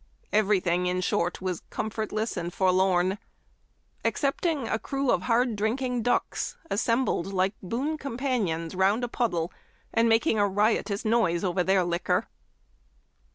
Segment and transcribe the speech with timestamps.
[0.33, 3.19] Every thing, in short, was comfortless and forlorn,
[4.03, 9.53] excepting a crew of hard drinking ducks, assembled like boon companions round a puddle,
[9.93, 12.27] and making a riotous noise over their liquor."